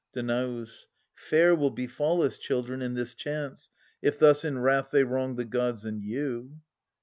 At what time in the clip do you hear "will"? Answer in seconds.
1.53-1.69